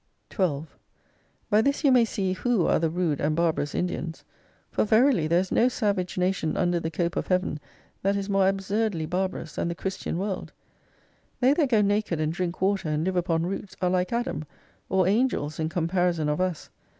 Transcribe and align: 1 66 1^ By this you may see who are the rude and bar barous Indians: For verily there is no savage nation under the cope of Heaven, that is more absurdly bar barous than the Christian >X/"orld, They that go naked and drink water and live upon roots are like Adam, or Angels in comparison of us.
1 0.35 0.63
66 0.63 0.79
1^ 0.79 0.79
By 1.51 1.61
this 1.61 1.83
you 1.83 1.91
may 1.91 2.03
see 2.05 2.33
who 2.33 2.65
are 2.65 2.79
the 2.79 2.89
rude 2.89 3.21
and 3.21 3.35
bar 3.35 3.53
barous 3.53 3.75
Indians: 3.75 4.25
For 4.71 4.83
verily 4.83 5.27
there 5.27 5.41
is 5.41 5.51
no 5.51 5.67
savage 5.69 6.17
nation 6.17 6.57
under 6.57 6.79
the 6.79 6.89
cope 6.89 7.15
of 7.15 7.27
Heaven, 7.27 7.59
that 8.01 8.15
is 8.15 8.27
more 8.27 8.47
absurdly 8.47 9.05
bar 9.05 9.29
barous 9.29 9.53
than 9.53 9.67
the 9.67 9.75
Christian 9.75 10.15
>X/"orld, 10.15 10.53
They 11.39 11.53
that 11.53 11.69
go 11.69 11.83
naked 11.83 12.19
and 12.19 12.33
drink 12.33 12.61
water 12.61 12.89
and 12.89 13.03
live 13.05 13.15
upon 13.15 13.45
roots 13.45 13.75
are 13.79 13.91
like 13.91 14.11
Adam, 14.11 14.45
or 14.89 15.07
Angels 15.07 15.59
in 15.59 15.69
comparison 15.69 16.29
of 16.29 16.41
us. 16.41 16.71